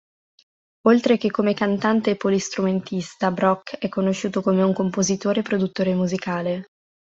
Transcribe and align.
Oltre 0.87 1.17
che 1.17 1.29
come 1.29 1.53
cantante 1.53 2.09
e 2.09 2.15
polistrumentista, 2.15 3.29
Brock 3.29 3.77
è 3.77 3.87
conosciuto 3.87 4.41
come 4.41 4.73
compositore 4.73 5.41
e 5.41 5.43
produttore 5.43 5.93
musicale. 5.93 6.69